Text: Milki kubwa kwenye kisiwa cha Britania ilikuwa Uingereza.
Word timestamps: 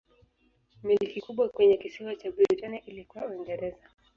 Milki 0.85 1.19
kubwa 1.25 1.49
kwenye 1.49 1.77
kisiwa 1.77 2.15
cha 2.15 2.31
Britania 2.31 2.85
ilikuwa 2.85 3.25
Uingereza. 3.27 3.87